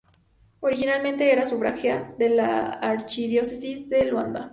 [0.61, 4.49] Originalmente era sufragánea de la archidiócesis de Luanda.